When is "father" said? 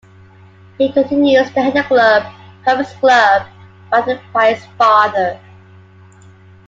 4.75-5.39